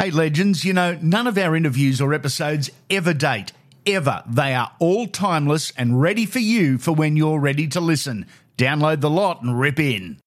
[0.00, 3.50] Hey, legends, you know, none of our interviews or episodes ever date.
[3.84, 4.22] Ever.
[4.28, 8.26] They are all timeless and ready for you for when you're ready to listen.
[8.56, 10.20] Download the lot and rip in.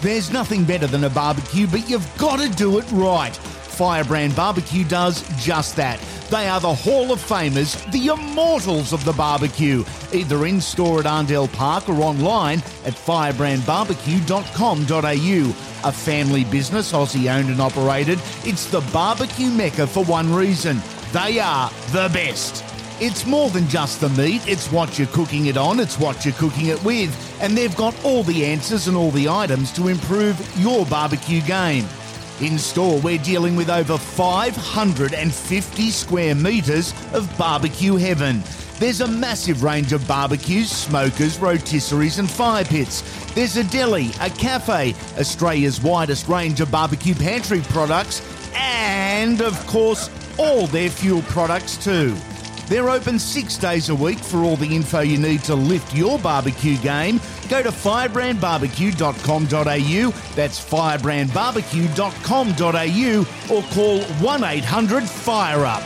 [0.00, 3.36] There's nothing better than a barbecue, but you've got to do it right.
[3.76, 6.00] Firebrand Barbecue does just that.
[6.30, 11.06] They are the Hall of Famers, the immortals of the barbecue, either in store at
[11.06, 15.88] Arndell Park or online at firebrandbarbecue.com.au.
[15.88, 20.80] A family business, Aussie owned and operated, it's the barbecue mecca for one reason
[21.12, 22.64] they are the best.
[23.00, 26.34] It's more than just the meat, it's what you're cooking it on, it's what you're
[26.34, 30.40] cooking it with, and they've got all the answers and all the items to improve
[30.58, 31.86] your barbecue game.
[32.40, 38.42] In store, we're dealing with over 550 square metres of barbecue heaven.
[38.78, 43.02] There's a massive range of barbecues, smokers, rotisseries, and fire pits.
[43.32, 48.20] There's a deli, a cafe, Australia's widest range of barbecue pantry products,
[48.54, 52.14] and of course, all their fuel products too.
[52.66, 56.18] They're open six days a week for all the info you need to lift your
[56.18, 57.20] barbecue game.
[57.48, 60.34] Go to firebrandbarbecue.com.au.
[60.34, 65.82] That's firebrandbarbecue.com.au or call 1 800 FIRE UP.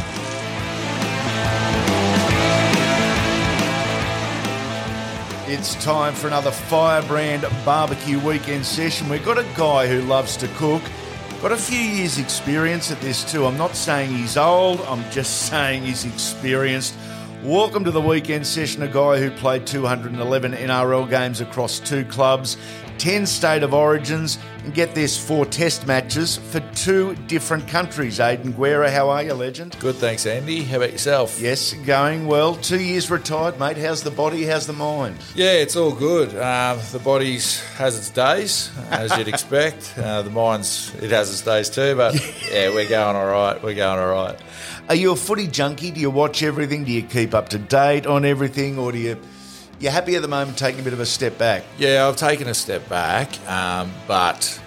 [5.53, 9.09] It's time for another Firebrand Barbecue weekend session.
[9.09, 10.81] We've got a guy who loves to cook.
[11.43, 13.47] Got a few years' experience at this too.
[13.47, 16.95] I'm not saying he's old, I'm just saying he's experienced.
[17.43, 18.83] Welcome to the weekend session.
[18.83, 22.59] A guy who played 211 NRL games across two clubs,
[23.01, 28.21] 10 state of origins, and get this four test matches for two different countries.
[28.21, 29.75] Aidan Guerra, how are you, legend?
[29.81, 30.63] Good, thanks, Andy.
[30.65, 31.41] How about yourself?
[31.41, 32.57] Yes, going well.
[32.57, 33.79] Two years retired, mate.
[33.79, 34.45] How's the body?
[34.45, 35.17] How's the mind?
[35.35, 36.29] Yeah, it's all good.
[36.37, 39.95] Um, the body's has its days, as you'd expect.
[40.11, 42.15] Uh, the mind's it has its days too, but
[42.51, 43.63] yeah, we're going all right.
[43.63, 44.37] We're going all right.
[44.89, 45.91] Are you a footy junkie?
[45.93, 46.85] Do you watch everything?
[46.85, 49.17] Do you keep up to date on everything, or do you?
[49.81, 51.65] You're happy at the moment taking a bit of a step back?
[51.79, 54.61] Yeah, I've taken a step back, um, but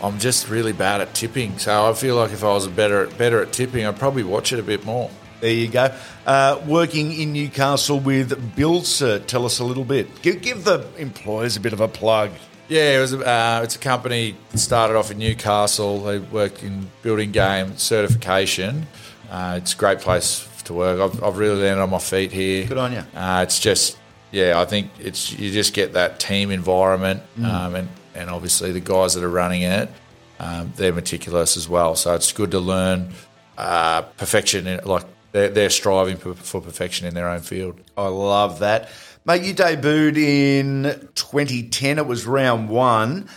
[0.00, 1.58] I'm just really bad at tipping.
[1.58, 4.52] So I feel like if I was better at, better at tipping, I'd probably watch
[4.52, 5.10] it a bit more.
[5.40, 5.92] There you go.
[6.24, 9.26] Uh, working in Newcastle with Buildcert.
[9.26, 10.22] Tell us a little bit.
[10.22, 12.30] Give, give the employers a bit of a plug.
[12.68, 13.14] Yeah, it was.
[13.14, 16.04] Uh, it's a company that started off in Newcastle.
[16.04, 18.86] They work in building game certification.
[19.28, 21.00] Uh, it's a great place to work.
[21.00, 22.64] I've, I've really landed on my feet here.
[22.64, 23.02] Good on you.
[23.12, 23.98] Uh, it's just,
[24.30, 28.80] yeah, I think it's you just get that team environment, um, and and obviously the
[28.80, 29.90] guys that are running it,
[30.38, 31.94] um, they're meticulous as well.
[31.94, 33.12] So it's good to learn
[33.56, 34.66] uh, perfection.
[34.66, 37.80] In, like they're, they're striving for, for perfection in their own field.
[37.96, 38.90] I love that.
[39.24, 41.98] Mate, you debuted in 2010.
[41.98, 43.28] It was round one.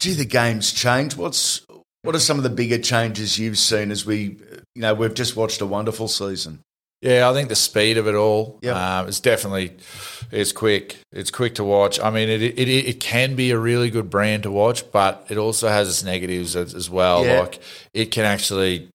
[0.00, 1.16] Do the game's change?
[1.16, 1.66] What's
[2.02, 4.38] what are some of the bigger changes you've seen as we,
[4.74, 6.60] you know, we've just watched a wonderful season.
[7.02, 8.76] Yeah, I think the speed of it all Yep.
[8.76, 9.72] um, is definitely
[10.30, 10.98] it's quick.
[11.12, 11.98] It's quick to watch.
[11.98, 15.38] I mean, it, it it can be a really good brand to watch, but it
[15.38, 17.24] also has its negatives as, as well.
[17.24, 17.40] Yeah.
[17.40, 17.60] Like
[17.94, 18.88] it can actually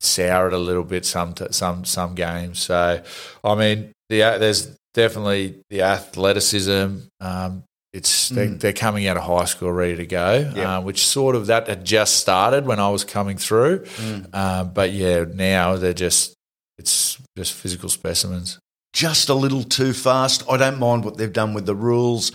[0.00, 2.60] sour it a little bit some t- some some games.
[2.60, 3.02] So,
[3.42, 6.98] I mean, the there's definitely the athleticism.
[7.20, 10.56] Um, it's they're, they're coming out of high school ready to go, Mm.
[10.56, 10.66] Yep.
[10.66, 13.80] um, which sort of that had just started when I was coming through.
[13.84, 14.34] Mm.
[14.34, 16.34] Um, but yeah, now they're just
[16.78, 18.58] it's just physical specimens.
[18.92, 20.42] Just a little too fast.
[20.50, 22.32] I don't mind what they've done with the rules.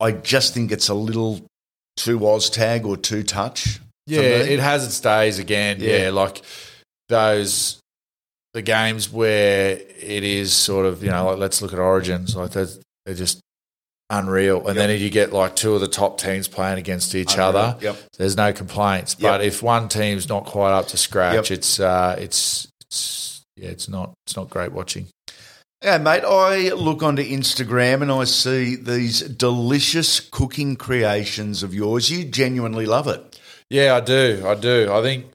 [0.00, 1.40] I just think it's a little
[1.96, 3.80] too Oz tag or too touch.
[4.06, 5.78] Yeah, it has its days again.
[5.80, 6.04] Yeah.
[6.04, 6.10] Yeah.
[6.10, 6.42] like
[7.08, 7.80] those
[8.54, 12.50] the games where it is sort of you know like let's look at Origins like
[12.52, 12.66] they're,
[13.06, 13.40] they're just
[14.10, 17.48] unreal, and then you get like two of the top teams playing against each Unreal.
[17.48, 17.78] other.
[17.82, 17.96] Yep.
[18.16, 19.30] There's no complaints, Yep.
[19.32, 21.58] but if one team's not quite up to scratch, Yep.
[21.58, 25.08] it's uh, it's it's yeah, it's not it's not great watching.
[25.82, 32.10] Yeah, mate, I look onto Instagram and I see these delicious cooking creations of yours.
[32.10, 33.38] You genuinely love it.
[33.70, 34.42] Yeah, I do.
[34.44, 34.90] I do.
[34.92, 35.26] I think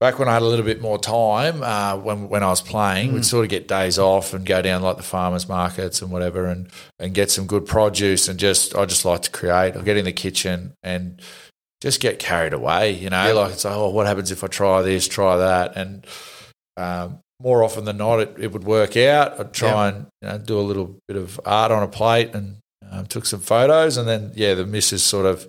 [0.00, 3.12] back when I had a little bit more time, uh, when when I was playing,
[3.12, 6.46] we'd sort of get days off and go down like the farmers markets and whatever,
[6.46, 6.68] and
[6.98, 9.76] and get some good produce and just I just like to create.
[9.76, 11.20] I get in the kitchen and
[11.80, 12.92] just get carried away.
[12.92, 13.34] You know, Yep.
[13.36, 16.04] like it's like, oh, what happens if I try this, try that, and
[16.76, 19.38] um, more often than not, it, it would work out.
[19.40, 22.56] I'd try and you know, do a little bit of art on a plate and
[22.90, 25.46] um, took some photos, and then yeah, the missus sort of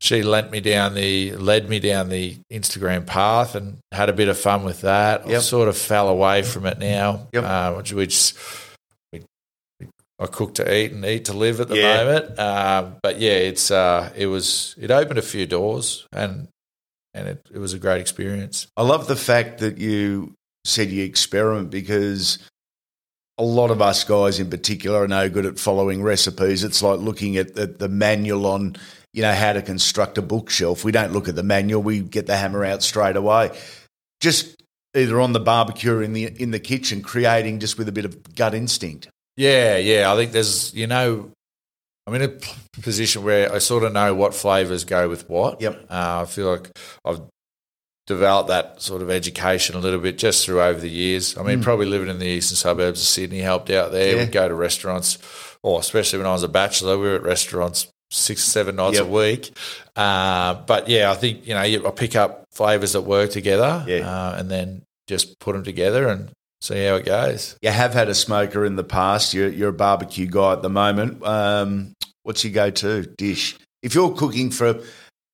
[0.00, 4.28] she lent me down the led me down the Instagram path and had a bit
[4.28, 5.26] of fun with that.
[5.26, 7.44] I sort of fell away from it now, Yep.
[7.44, 8.34] uh, which, which
[9.12, 9.22] we,
[9.80, 9.88] we
[10.20, 11.96] I cook to eat and eat to live at the Yeah.
[12.04, 12.38] moment.
[12.38, 16.48] Um, but yeah, it's uh, it was it opened a few doors and
[17.18, 18.68] and it, it was a great experience.
[18.76, 20.34] I love the fact that you
[20.64, 22.38] said you experiment because
[23.38, 26.64] a lot of us guys in particular are no good at following recipes.
[26.64, 28.76] It's like looking at the, the manual on,
[29.12, 30.84] you know, how to construct a bookshelf.
[30.84, 33.56] We don't look at the manual, we get the hammer out straight away.
[34.20, 34.56] Just
[34.94, 38.04] either on the barbecue or in the in the kitchen, creating just with a bit
[38.04, 39.08] of gut instinct.
[39.36, 40.12] Yeah, yeah.
[40.12, 41.30] I think there's you know
[42.08, 45.60] I'm in a position where I sort of know what flavors go with what.
[45.60, 45.86] Yep.
[45.90, 46.70] Uh, I feel like
[47.04, 47.20] I've
[48.06, 51.36] developed that sort of education a little bit just through over the years.
[51.36, 54.16] I mean, probably living in the eastern suburbs of Sydney helped out there.
[54.16, 54.22] Yeah.
[54.22, 55.18] We'd go to restaurants,
[55.62, 59.06] or especially when I was a bachelor, we were at restaurants six, seven nights Yep.
[59.06, 59.50] a week.
[59.94, 64.08] Uh, but yeah, I think you know I pick up flavors that work together, Yeah.
[64.10, 67.56] uh, and then just put them together and see how it goes.
[67.62, 69.34] You have had a smoker in the past.
[69.34, 71.24] You're, you're a barbecue guy at the moment.
[71.24, 73.56] Um, what's your go-to dish?
[73.82, 74.80] If you're cooking for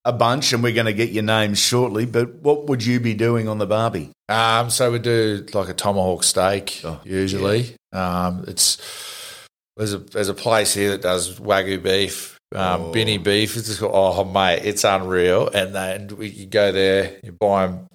[0.04, 3.14] a bunch, and we're going to get your names shortly, but what would you be
[3.14, 4.10] doing on the barbie?
[4.28, 7.74] Um, so we do like a tomahawk steak Oh, usually.
[7.92, 8.76] Um, it's
[9.76, 12.92] there's a there's a place here that does wagyu beef, um, Oh.
[12.92, 13.56] Binnie beef.
[13.56, 15.48] It's just, oh mate, it's unreal.
[15.48, 17.86] And then we, you go there, you buy them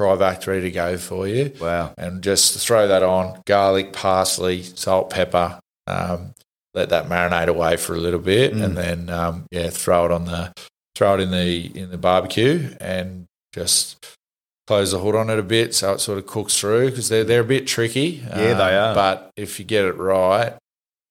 [0.00, 1.92] Cryovac ready to go for you, Wow.
[1.98, 5.58] and just throw that on garlic, parsley, salt, pepper.
[5.86, 6.32] Um,
[6.72, 8.64] let that marinate away for a little bit, Mm.
[8.64, 10.52] and then um, yeah, throw it on the
[10.94, 13.96] throw it in the in the barbecue, and just
[14.66, 17.24] close the hood on it a bit so it sort of cooks through because they're
[17.24, 18.22] they're a bit tricky.
[18.28, 18.94] Yeah, they um, are.
[18.94, 20.54] But if you get it right,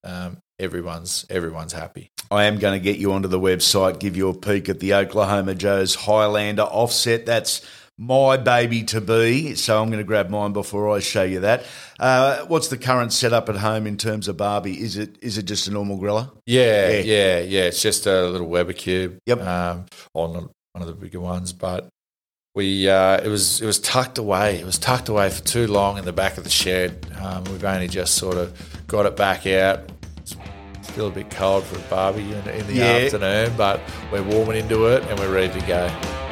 [0.03, 2.09] um, everyone's everyone's happy.
[2.31, 4.93] I am going to get you onto the website, give you a peek at the
[4.93, 7.25] Oklahoma Joe's Highlander offset.
[7.25, 7.65] That's
[8.01, 9.55] my baby to be.
[9.55, 11.65] So I'm going to grab mine before I show you that.
[11.99, 14.79] Uh, what's the current setup at home in terms of Barbie?
[14.79, 16.31] Is it is it just a normal griller?
[16.45, 16.99] Yeah, Yeah.
[17.01, 17.61] yeah, yeah.
[17.63, 19.19] It's just a little Weber Q.
[19.25, 19.41] Yep.
[19.41, 21.89] Um, on one of the bigger ones, but
[22.55, 24.59] we uh, it was it was tucked away.
[24.59, 27.05] It was tucked away for too long in the back of the shed.
[27.21, 28.57] Um, we've only just sort of
[28.87, 29.91] got it back out.
[30.19, 30.35] It's
[30.83, 32.85] still a bit cold for a barbie in, in the Yeah.
[32.85, 36.28] afternoon, but we're warming into it and we're ready to go.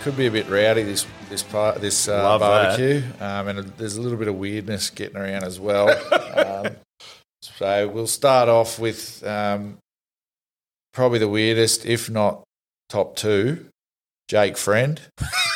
[0.00, 4.00] could be a bit rowdy this this part this uh, barbecue, um, and there's a
[4.00, 5.90] little bit of weirdness getting around as well.
[6.66, 6.74] um,
[7.42, 9.78] so we'll start off with um,
[10.92, 12.42] probably the weirdest, if not
[12.88, 13.66] top two,
[14.26, 15.00] Jake Friend.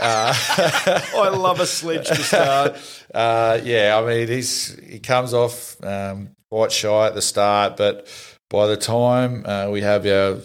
[0.00, 0.34] uh,
[1.16, 2.76] I love a sledge to start.
[3.14, 8.06] uh, yeah, I mean he's he comes off um, quite shy at the start, but
[8.50, 10.38] by the time uh, we have our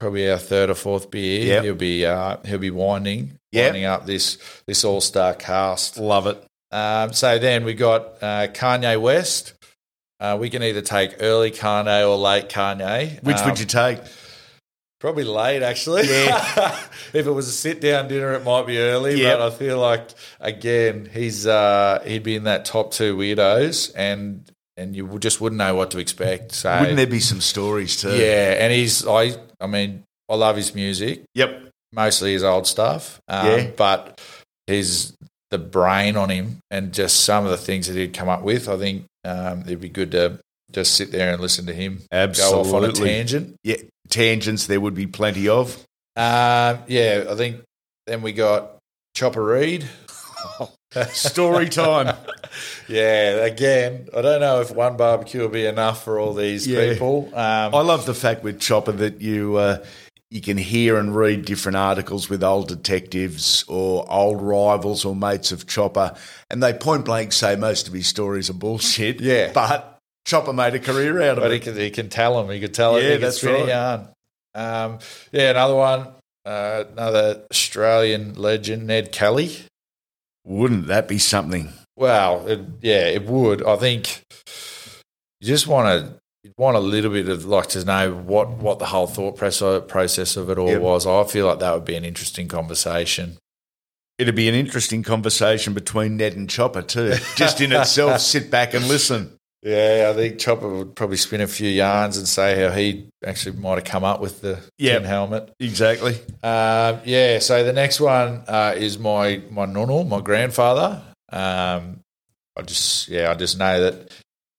[0.00, 1.64] probably our third or fourth beer, Yep.
[1.64, 3.66] he'll be uh, he'll be winding Yep.
[3.70, 5.98] winding up this this all star cast.
[5.98, 6.44] Love it.
[6.70, 9.54] Um, so then we got uh, Kanye West.
[10.20, 13.22] Uh, we can either take early Kanye or late Kanye.
[13.22, 13.98] Which Um, would you take?
[15.02, 16.04] Probably late, actually.
[16.08, 16.78] Yeah.
[17.12, 19.20] if it was a sit down dinner, it might be early.
[19.20, 19.36] Yep.
[19.36, 24.48] But I feel like again, he's uh, he'd be in that top two weirdos, and
[24.76, 26.52] and you just wouldn't know what to expect.
[26.52, 28.14] So Wouldn't there be some stories too?
[28.16, 31.70] yeah, and he's I I mean I love his music, Yep.
[31.92, 33.20] mostly his old stuff.
[33.26, 33.70] Um, Yeah.
[33.76, 34.20] but
[34.68, 35.16] he's
[35.50, 38.68] the brain on him, and just some of the things that he'd come up with.
[38.68, 40.38] I think um, it'd be good to
[40.72, 42.62] just sit there and listen to him Absolutely.
[42.62, 43.56] go off on a tangent.
[43.62, 43.76] Yeah.
[44.08, 45.74] Tangents there would be plenty of.
[46.16, 47.62] Um, yeah, I think
[48.06, 48.76] then we got
[49.14, 49.88] Chopper Read.
[51.12, 52.16] Story time.
[52.86, 56.92] Yeah, again, I don't know if one barbecue will be enough for all these Yeah.
[56.92, 57.28] people.
[57.32, 59.82] Um, I love the fact with Chopper that you uh,
[60.30, 65.50] you can hear and read different articles with old detectives or old rivals or mates
[65.50, 66.14] of Chopper,
[66.50, 69.20] and they point blank say most of his stories are bullshit.
[69.22, 69.50] Yeah.
[69.54, 69.91] but
[70.24, 71.62] Chopper made a career out of But he it.
[71.62, 72.50] can, he can tell them.
[72.52, 73.02] He can tell it.
[73.02, 73.68] Yeah, he can that's right.
[73.68, 74.08] yarn.
[74.54, 74.98] Um,
[75.32, 76.08] yeah, another one.
[76.44, 79.56] Uh, another Australian legend, Ned Kelly.
[80.44, 81.72] Wouldn't that be something?
[81.96, 83.64] Well, it, yeah, it would.
[83.64, 84.22] I think
[85.40, 88.78] you just want to you want a little bit of like to know what what
[88.80, 90.80] the whole thought process process of it all Yep.
[90.80, 91.06] was.
[91.06, 93.36] I feel like that would be an interesting conversation.
[94.18, 97.14] It'd be an interesting conversation between Ned and Chopper too.
[97.36, 99.36] Just in itself, sit back and listen.
[99.62, 103.56] Yeah, I think Chopper would probably spin a few yarns and say how he actually
[103.58, 104.98] might have come up with the Yep.
[105.02, 105.54] tin helmet.
[105.60, 106.14] Exactly.
[106.42, 111.00] Um, yeah, so the next one uh, is my my nono, my grandfather.
[111.30, 112.00] Um,
[112.56, 114.10] I just yeah, I just know that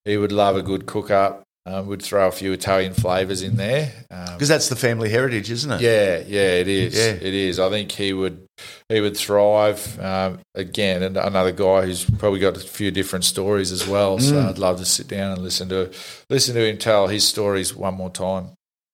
[0.06, 1.42] he would love a good cook up.
[1.66, 3.90] Um, would throw a few Italian flavors in there.
[4.10, 5.80] Um, Because that's the family heritage, isn't it?
[5.80, 6.94] yeah, yeah, it is.
[6.94, 7.12] Yeah.
[7.12, 7.58] It is.
[7.58, 8.44] I think he would
[8.94, 9.98] he would thrive.
[10.00, 14.18] Um, again, and another guy who's probably got a few different stories as well.
[14.18, 14.48] So Mm.
[14.48, 15.90] I'd love to sit down and listen to
[16.30, 18.50] listen to him tell his stories one more time.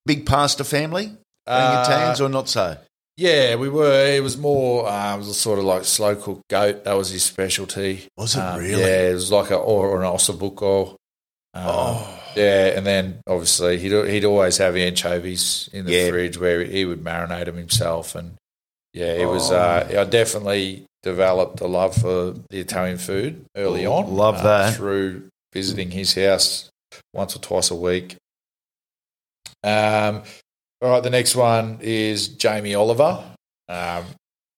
[0.07, 2.76] Big pastor family, being Uh, Italians or not so?
[3.16, 4.07] Yeah, we were.
[4.07, 4.88] It was more.
[4.88, 6.85] Uh, it was sort of like slow cooked goat.
[6.85, 8.07] That was his specialty.
[8.16, 8.80] Was it Um, really?
[8.80, 10.97] Yeah, it was like a or an ossobuco.
[11.52, 12.16] Um, Oh.
[12.37, 16.09] Yeah, and then obviously he'd he'd always have anchovies in the Yeah.
[16.11, 18.37] fridge where he would marinate them himself, and
[18.93, 19.51] yeah, it was.
[19.51, 19.57] Oh.
[19.57, 24.13] Uh, I definitely developed a love for the Italian food early on.
[24.13, 24.77] love uh, that.
[24.77, 26.71] through visiting his house
[27.15, 28.17] once or twice a week.
[29.63, 30.23] Um,
[30.83, 33.23] all right, the next one is Jamie Oliver.
[33.69, 34.05] Um,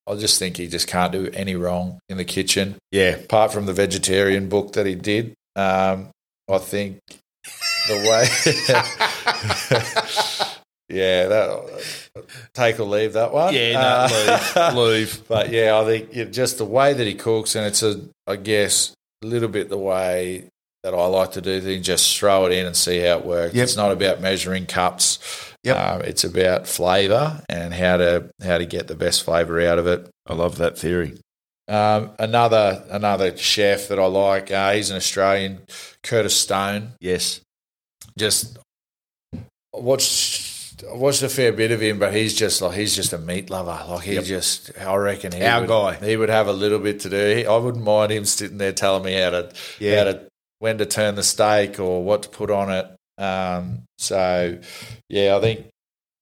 [0.06, 3.10] I just think he just can't do any wrong in the kitchen Yeah.
[3.16, 5.34] apart from the vegetarian book that he did.
[5.54, 6.10] Um,
[6.50, 6.98] I think
[7.88, 8.26] the way,
[10.92, 13.54] yeah, that take or leave that one.
[13.54, 14.06] Yeah, no,
[14.60, 15.28] Uh, leave, leave.
[15.28, 18.36] But yeah, I think yeah, just the way that he cooks, and it's a, I
[18.36, 20.44] guess, a little bit the way
[20.82, 21.86] that I like to do things.
[21.86, 23.54] Just throw it in and see how it works.
[23.54, 23.62] Yep.
[23.64, 25.18] It's not about measuring cups.
[25.64, 25.76] Yep.
[25.76, 29.86] Um, it's about flavour and how to how to get the best flavour out of
[29.86, 30.08] it.
[30.26, 31.18] I love that theory.
[31.68, 35.60] Um, another another chef that I like, uh, he's an Australian,
[36.02, 36.92] Curtis Stone.
[37.00, 37.40] Yes.
[38.18, 38.58] Just
[39.34, 39.38] I
[39.78, 40.42] watched
[40.90, 43.50] I watched a fair bit of him, but he's just like he's just a meat
[43.50, 43.78] lover.
[43.88, 44.24] Like he Yep.
[44.24, 45.94] just, I reckon he Our would, guy.
[46.06, 47.36] He would have a little bit to do.
[47.36, 49.98] He, I wouldn't mind him sitting there telling me how to Yeah.
[49.98, 50.20] how to
[50.58, 52.86] when to turn the steak or what to put on it.
[53.18, 54.58] Um, so
[55.08, 55.66] yeah, I think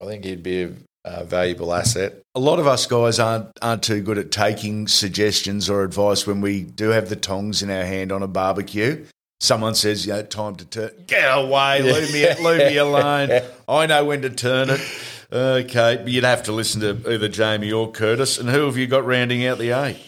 [0.02, 0.70] I think he'd be a,
[1.04, 2.14] a valuable asset.
[2.34, 6.40] A lot of us guys aren't aren't too good at taking suggestions or advice when
[6.40, 9.04] we do have the tongs in our hand on a barbecue.
[9.40, 10.90] Someone says, you know, time to turn.
[11.06, 13.40] Get away, leave me, leave me alone.
[13.66, 14.80] I know when to turn it.
[15.32, 18.36] Okay, but you'd have to listen to either Jamie or Curtis.
[18.38, 19.98] And who have you got rounding out the eight?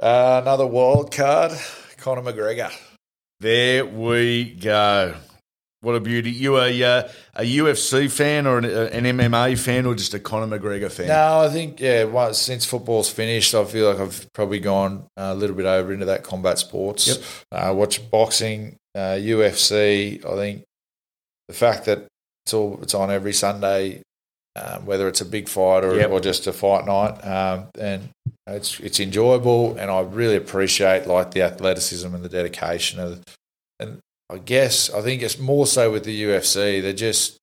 [0.00, 1.52] Uh, another wild card,
[1.98, 2.72] Conor McGregor.
[3.38, 5.14] There we go.
[5.82, 6.30] What a beauty!
[6.30, 10.20] You a uh, a UFC fan or an, uh, an MMA fan or just a
[10.20, 11.08] Conor McGregor fan?
[11.08, 12.30] No, I think yeah.
[12.32, 16.22] Since football's finished, I feel like I've probably gone a little bit over into that
[16.22, 17.08] combat sports.
[17.08, 17.18] Yep.
[17.50, 20.24] Uh, watch boxing, uh, UFC.
[20.24, 20.62] I think
[21.48, 22.06] the fact that
[22.46, 24.02] it's all it's on every Sunday,
[24.54, 26.10] um, whether it's a big fight or, Yep.
[26.10, 28.08] or just a fight night, um, and
[28.46, 33.20] it's it's enjoyable, and I really appreciate like the athleticism and the dedication of,
[33.80, 33.98] and
[34.32, 36.80] I guess I think it's more so with the UFC.
[36.82, 37.38] They're just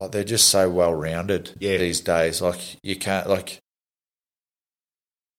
[0.00, 1.76] like they're just so well rounded Yeah.
[1.76, 2.40] these days.
[2.40, 3.58] Like you can't like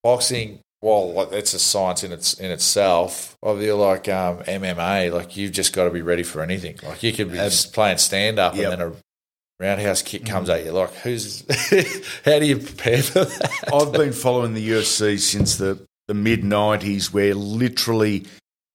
[0.03, 0.59] boxing.
[0.81, 3.35] Well, like that's a science in its in itself.
[3.43, 5.11] I feel like um, MMA.
[5.13, 6.77] Like you've just got to be ready for anything.
[6.83, 8.71] Like you could be just playing stand up Yep.
[8.71, 8.93] and then a
[9.59, 10.71] roundhouse kick comes at you.
[10.71, 11.43] Like who's?
[12.25, 13.69] how do you prepare for that?
[13.73, 18.25] I've been following the UFC since the, the mid 90s, where literally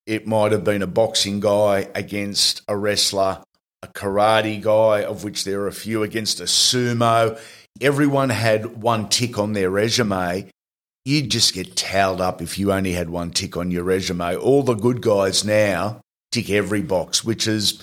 [0.06, 3.42] it might have been a boxing guy against a wrestler,
[3.82, 7.38] a karate guy, of which there are a few, against a sumo.
[7.80, 10.50] Everyone had one tick on their resume.
[11.04, 14.36] You'd just get towed up if you only had one tick on your resume.
[14.36, 16.00] All the good guys now
[16.32, 17.82] tick every box, which is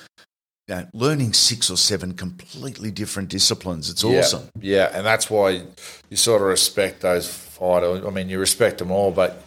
[0.67, 3.89] you know, learning six or seven completely different disciplines.
[3.89, 4.49] It's Yeah, awesome.
[4.59, 5.63] Yeah, and that's why
[6.09, 8.05] you sort of respect those fighters.
[8.05, 9.43] I mean, you respect them all, but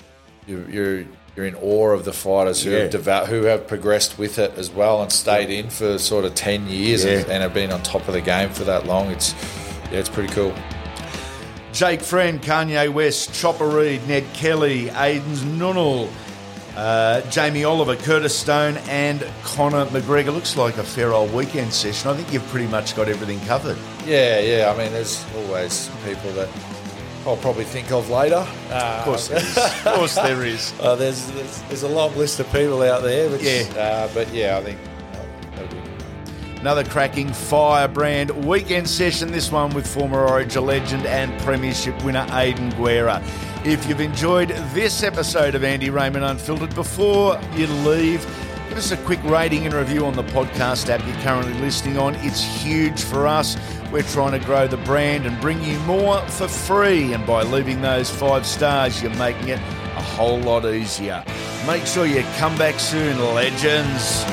[0.46, 1.04] you, you're
[1.36, 2.80] you're in awe of the fighters who Yeah.
[2.80, 6.34] have devout, who have progressed with it as well and stayed in for sort of
[6.34, 7.34] ten years and, Yeah.
[7.34, 9.10] and have been on top of the game for that long.
[9.10, 9.34] It's
[9.92, 10.52] yeah, it's pretty cool.
[11.72, 16.08] Jake Friend, Kanye West, Chopper Read, Ned Kelly, Aidan's Nunnall,
[16.76, 20.34] Uh, Jamie Oliver, Curtis Stone, and Conor McGregor.
[20.34, 22.10] Looks like a fair old weekend session.
[22.10, 23.76] I think you've pretty much got everything covered.
[24.04, 24.72] Yeah, yeah.
[24.74, 26.48] I mean, there's always people that
[27.26, 28.46] I'll probably think of later.
[28.70, 29.56] Uh, Of course there is.
[29.86, 30.72] Of course there is.
[30.80, 33.30] Uh, there's, there's there's a long list of people out there.
[33.30, 33.62] Which, Yeah.
[33.76, 34.78] Uh, but yeah, I think
[35.56, 42.26] uh, Another cracking firebrand weekend session, this one with former Origin legend and Premiership winner
[42.32, 43.22] Aidan Guerra.
[43.64, 48.24] If you've enjoyed this episode of Andy Raymond Unfiltered, before you leave,
[48.74, 52.12] give us a quick rating and review on the podcast app you're currently listening on.
[52.16, 53.56] It's huge for us.
[53.92, 57.12] We're trying to grow the brand and bring you more for free.
[57.12, 61.22] And by leaving those five stars, you're making it a whole lot easier.
[61.68, 64.24] Make sure you come back soon, legends.